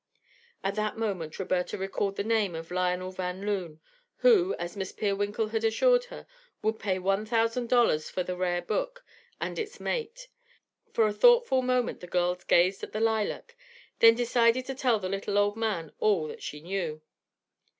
At 0.63 0.73
that 0.73 0.97
moment 0.97 1.37
Roberta 1.37 1.77
recalled 1.77 2.15
the 2.15 2.23
name 2.23 2.55
of 2.55 2.71
Lionel 2.71 3.11
Van 3.11 3.45
Loon, 3.45 3.79
who, 4.17 4.55
as 4.55 4.75
Miss 4.75 4.91
Peerwinkle 4.91 5.49
had 5.51 5.63
assured 5.63 6.05
her, 6.05 6.25
would 6.63 6.79
pay 6.79 6.97
one 6.97 7.23
thousand 7.23 7.69
dollars 7.69 8.09
for 8.09 8.23
the 8.23 8.35
rare 8.35 8.63
book 8.63 9.05
and 9.39 9.59
its 9.59 9.79
mate. 9.79 10.27
For 10.91 11.05
a 11.05 11.13
thoughtful 11.13 11.61
moment 11.61 11.99
the 11.99 12.07
girl 12.07 12.33
gazed 12.47 12.81
at 12.81 12.93
the 12.93 12.99
lilac, 12.99 13.55
then 13.99 14.15
decided 14.15 14.65
to 14.65 14.73
tell 14.73 14.97
the 14.97 15.07
little 15.07 15.37
old 15.37 15.55
man 15.55 15.91
all 15.99 16.25
that 16.29 16.41
she 16.41 16.61
knew. 16.61 17.03